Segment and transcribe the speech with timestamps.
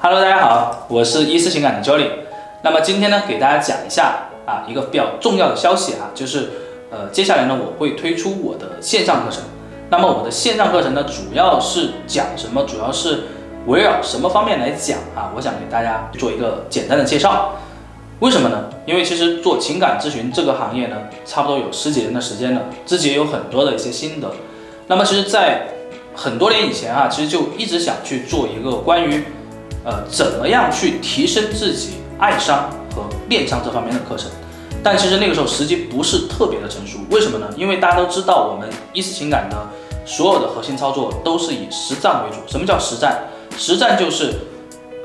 [0.00, 2.06] Hello，大家好，我是伊思情感的 Jolly。
[2.62, 6.50] 那么今天呢，给大家讲一下啊一个比较重要的消息啊，就是
[6.88, 9.42] 呃接下来呢我会推出我的线上课程。
[9.90, 12.62] 那么我的线上课程呢，主要是讲什么？
[12.62, 13.24] 主要是
[13.66, 15.32] 围绕什么方面来讲啊？
[15.34, 17.56] 我想给大家做一个简单的介绍。
[18.20, 18.70] 为什么呢？
[18.86, 20.96] 因为其实做情感咨询这个行业呢，
[21.26, 24.30] 差不多有十几年的时间了，自己也有很多的一些心得。
[24.86, 25.66] 那么其实，在
[26.14, 29.24] 很多年以前啊，其实就一直想去做一个关于。
[29.84, 34.30] 呃，怎么样去提升自己爱商和恋商这方面的课程？
[34.82, 37.48] 但其实那个时候时机不是特别的成熟，为什么呢？
[37.56, 39.56] 因为大家都知道，我们一思情感的
[40.06, 42.36] 所有的核心操作都是以实战为主。
[42.46, 43.24] 什么叫实战？
[43.56, 44.34] 实战就是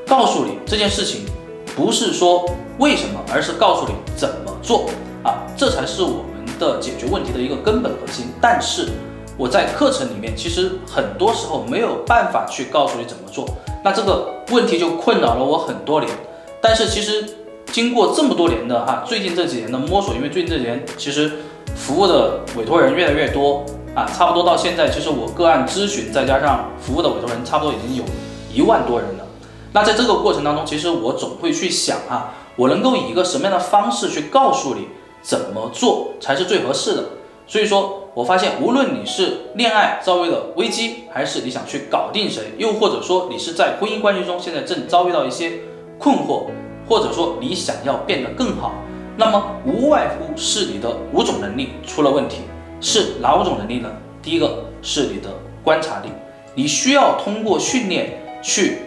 [0.06, 1.26] 告诉你这件事情
[1.74, 2.48] 不是说
[2.78, 4.88] 为什么，而是告诉你怎么做
[5.24, 8.26] 啊，这才是我们的解决问题的一个根本核心。
[8.40, 8.88] 但是
[9.36, 13.44] 我在课程里面，其实很多时候没有办法去告诉你怎么做。
[13.84, 16.10] 那这个问题就困扰了我很多年，
[16.58, 17.22] 但是其实
[17.66, 21.30] 经过这么多年的哈，最近这几年的摸索，因为最近这几年其实
[21.76, 23.62] 服务的委托人越来越多
[23.94, 28.04] 啊，差不多到现在，其实我个案咨询再加上服务的委托人，差不多已经有
[28.50, 29.26] 一万多人了。
[29.72, 34.88] 那在这个过程当中，其实我总会去想啊，我能够以一个什么样的方式去告诉你
[35.20, 37.04] 怎么做才是最合适的？
[37.46, 38.00] 所以说。
[38.14, 45.54] 我发现，无论你是恋爱遭遇了危机，还是你想去搞定谁，又或者说你是在婚姻关系中现在正遭遇到一些
[45.98, 46.44] 困惑，
[46.88, 48.72] 或者说你想要变得更好，
[49.16, 52.42] 那么无外乎是你的五种能力出了问题。
[52.80, 53.90] 是哪五种能力呢？
[54.22, 55.30] 第一个是你的
[55.64, 56.08] 观察力，
[56.54, 58.82] 你需要通过训练去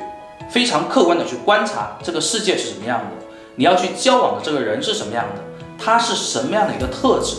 [0.49, 3.25] 非常客观的去观察这个世界是什么样的，
[3.57, 5.41] 你要去交往的这个人是什么样的，
[5.77, 7.35] 他是什么样的一个特质。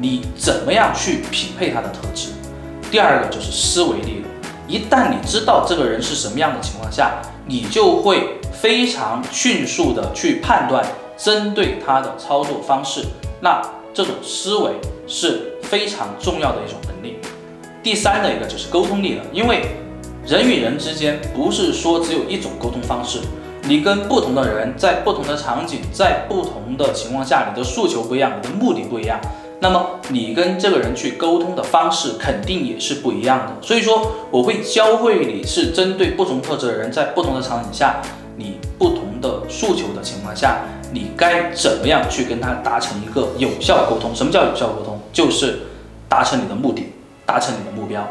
[0.00, 2.30] 你怎么样去匹配他的特质？
[2.90, 4.28] 第二个就是思维力了。
[4.66, 10.82] 一旦你知道这个人是什么样的情况下，你就会非常迅速的去判断
[11.18, 13.04] 针对他的操作方式。
[13.42, 13.60] 那
[13.92, 14.72] 这种思维
[15.06, 17.18] 是非常重要的一种能力。
[17.82, 19.66] 第三的一个就是沟通力了，因为
[20.24, 23.18] 人与人之间不是说只有一种沟通方式，
[23.64, 29.20] 你跟不同的人在不同的场景，在不同的情况下，你的诉求不一样，你的目的不一样。
[29.62, 38.00] 那么你跟这个人去沟通的方式肯定也是不一样的，所以说我会教会你是针对不同特质的人，在不同的场景下，
[38.38, 40.62] 你不同的诉求的情况下，
[40.92, 44.14] 你该怎么样去跟他达成一个有效沟通？
[44.14, 44.98] 什么叫有效沟通？
[45.12, 45.58] 就是
[46.08, 46.94] 达成你的目的，
[47.26, 48.02] 达成你的目标。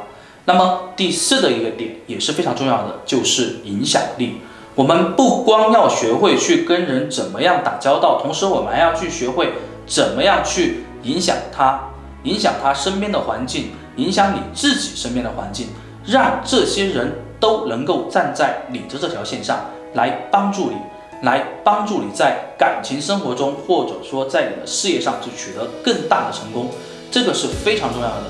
[0.45, 4.37] 那么第四的一个点也是非常重要的，就是影响力。
[4.75, 9.53] 我们不光要学会去跟人怎么样打交道，同时我们还要去学会
[9.87, 10.83] 怎么样去。
[11.03, 11.79] 影响他，
[12.23, 15.67] 影响他身边的环境，影响你自己身边的环境，
[16.05, 20.75] 让这些人都能够站在你的这条线上来帮助你，
[21.23, 26.69] 来帮助你在感情生活中，或者说在你的事业上去取得更大的成功，
[27.09, 28.23] 这个是非常重要的。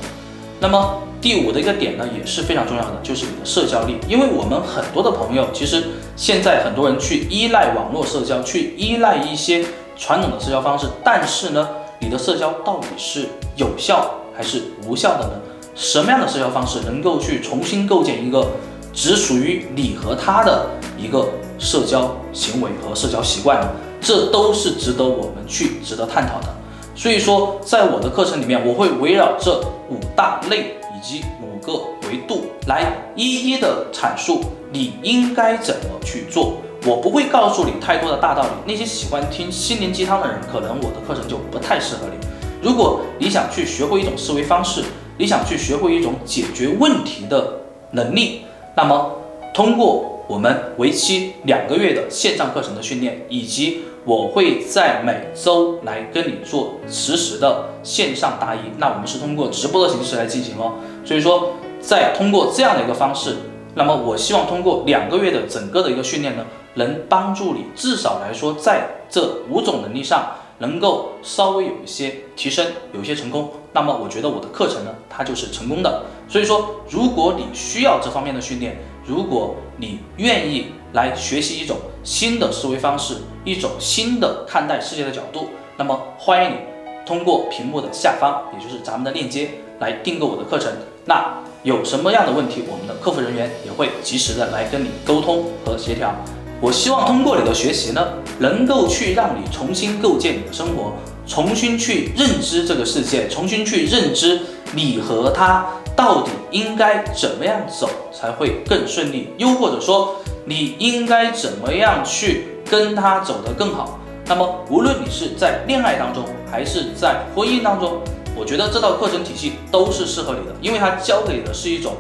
[0.60, 5.84] 那么第五的一个点呢，也是非常重要的，就是你的社交力，因为我们很多的朋友，其实
[6.16, 9.66] 现在很多人去依赖网络社交，去依赖一些
[9.98, 11.68] 传统的社交方式，但是呢。
[12.00, 15.34] 你的社交到底是有效还是无效的呢？
[15.76, 18.48] 什么样的社交方式能够去重新构建一个
[18.94, 20.68] 只属于你和他的
[20.98, 21.28] 一个
[21.58, 23.68] 社交行为和社交习惯呢？
[24.02, 26.48] 这都是值得我们去值得探讨的。
[26.96, 31.74] 所以说，在我的课程里面，我会围绕这五大类以及五个
[32.10, 36.58] 维度来一一的阐述你应该怎么去做。
[36.86, 42.28] 我不会告诉你太多的大道理，那些喜欢听心灵鸡汤的人，可能我的课程就不太适合你。
[42.62, 44.84] 如果你想去学会一种思维方式，
[45.18, 47.60] 你想去学会一种解决问题的
[47.92, 48.42] 能力，
[48.76, 49.12] 那么
[49.54, 60.76] 通过我们为期两个月的线上课程的训练，以及我会在每周来跟你做实时的线上答疑，那我们是通过直播的形式来进行哦。
[61.04, 63.36] 所以说，在通过这样的一个方式，
[63.76, 66.46] 那么我希望通过两个月的整个的一个训练呢。
[66.76, 73.52] 能帮助你至少来说，在这五种能力上能够稍微有一些提升，有一些成功。
[73.74, 76.04] 那么，我觉得我的课程呢，它就是成功的。
[76.30, 86.56] 所以说，如果你需要这方面的训练，如果你愿意来学习一种新的思维方式，一种新的看待世界的角度，那么欢迎你
[87.04, 89.50] 通过屏幕的下方，也就是咱们的链接
[89.80, 90.72] 来订购我的课程。
[91.06, 96.16] 那有什么样的问题，我们的客服人员也会及时的来跟你沟通和协调。
[96.62, 98.08] 我希望通过你的学习呢，
[98.40, 100.94] 能够去让你重新构建你的生活，
[101.28, 104.40] 重新去认知这个世界，重新去认知
[104.74, 105.66] 你和他
[105.96, 109.30] 到底应该怎么样走才会更顺利？
[109.38, 110.16] 又或者说，
[110.46, 114.00] 你应该怎么样去跟他走得更好？
[114.26, 118.02] 那么，无论你是在恋爱当中，还是在婚姻当中，
[118.40, 121.98] 我觉得这套课程体系都是适合你的，因为它教给的是一种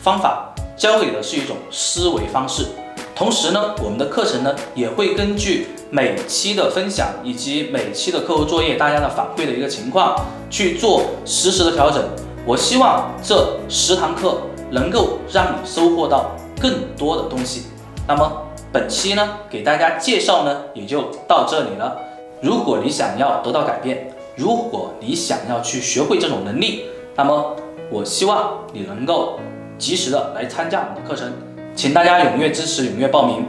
[0.00, 2.64] 方法，教给的是一种思维方式。
[3.12, 10.14] 同时呢，我们的课程呢也会根据每期的分享以及每期的课后作业大家的反馈的一个情况
[10.48, 12.02] 去做实时的调整。
[12.46, 14.38] 我希望这十堂课
[14.70, 17.64] 能够让你收获到更多的东西。
[18.06, 18.30] 那么
[18.72, 21.96] 本期呢，给大家介绍呢也就到这里了。
[22.40, 26.84] 如果你想要得到改变，如果你想要去学会这种能力，
[27.16, 27.56] 那么
[27.90, 29.38] 我希望你能够
[29.78, 31.32] 及时的来参加我们的课程，
[31.74, 33.44] 请大家踊跃支持，踊跃报名，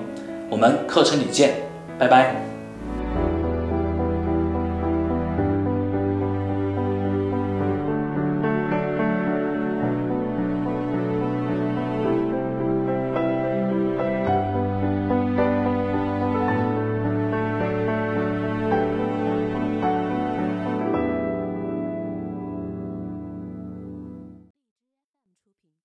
[0.49, 1.55] 我们课程里见，
[1.97, 2.50] 拜拜。